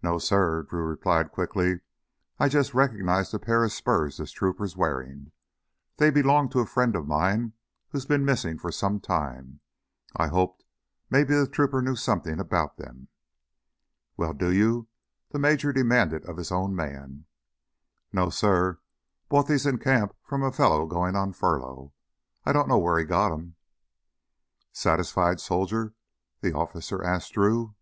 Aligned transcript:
"No, 0.00 0.18
suh," 0.20 0.62
Drew 0.62 0.84
replied 0.86 1.32
quickly. 1.32 1.80
"I 2.38 2.48
just 2.48 2.72
recognized 2.72 3.34
a 3.34 3.40
pair 3.40 3.64
of 3.64 3.72
spurs 3.72 4.18
this 4.18 4.30
trooper 4.30 4.64
is 4.64 4.76
wearin'. 4.76 5.32
They 5.96 6.10
belonged 6.12 6.52
to 6.52 6.60
a 6.60 6.66
friend 6.66 6.94
of 6.94 7.08
mine 7.08 7.52
who's 7.88 8.06
been 8.06 8.24
missin' 8.24 8.58
for 8.60 8.70
some 8.70 9.00
time. 9.00 9.58
I 10.14 10.28
hoped 10.28 10.62
maybe 11.10 11.34
the 11.34 11.48
trooper 11.48 11.82
knew 11.82 11.96
something 11.96 12.38
about 12.38 12.78
him." 12.78 13.08
"Well, 14.16 14.34
do 14.34 14.50
you?" 14.52 14.86
the 15.30 15.38
major 15.40 15.72
demanded 15.72 16.24
of 16.26 16.36
his 16.36 16.52
own 16.52 16.76
man. 16.76 17.24
"No, 18.12 18.30
sir. 18.30 18.78
Bought 19.28 19.48
these 19.48 19.66
in 19.66 19.80
camp 19.80 20.14
from 20.22 20.44
a 20.44 20.52
fella 20.52 20.86
goin' 20.86 21.16
on 21.16 21.32
furlough. 21.32 21.92
I 22.44 22.52
don't 22.52 22.68
know 22.68 22.78
where 22.78 23.00
he 23.00 23.04
got 23.04 23.32
'em." 23.32 23.56
"Satisfied, 24.70 25.40
soldier?" 25.40 25.94
the 26.40 26.52
officer 26.54 27.02
asked 27.02 27.32
Drew. 27.32 27.74